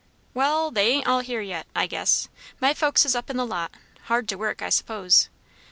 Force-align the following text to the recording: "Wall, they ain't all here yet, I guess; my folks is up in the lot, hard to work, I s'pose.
"Wall, 0.33 0.71
they 0.71 0.87
ain't 0.93 1.05
all 1.05 1.19
here 1.19 1.41
yet, 1.41 1.67
I 1.75 1.85
guess; 1.85 2.27
my 2.59 2.73
folks 2.73 3.05
is 3.05 3.15
up 3.15 3.29
in 3.29 3.37
the 3.37 3.45
lot, 3.45 3.71
hard 4.05 4.27
to 4.29 4.35
work, 4.35 4.63
I 4.63 4.69
s'pose. 4.69 5.29